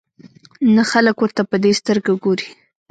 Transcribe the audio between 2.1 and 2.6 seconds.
ګوري.